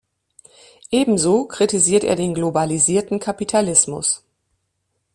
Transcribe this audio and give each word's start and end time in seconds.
Ebenso 0.89 1.45
kritisiert 1.47 2.03
er 2.03 2.15
den 2.15 2.33
globalisierten 2.33 3.19
Kapitalismus. 3.19 4.23